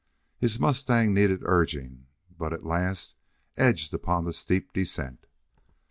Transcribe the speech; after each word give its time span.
His 0.39 0.59
mustang 0.59 1.13
needed 1.13 1.41
urging, 1.43 2.07
but 2.35 2.53
at 2.53 2.65
last 2.65 3.13
edged 3.55 3.93
upon 3.93 4.25
the 4.25 4.33
steep 4.33 4.73
descent. 4.73 5.27